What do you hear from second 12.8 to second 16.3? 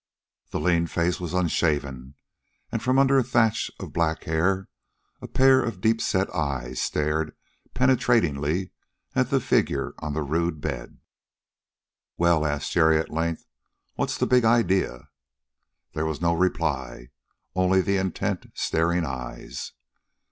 at length, "what's the big idea?" There was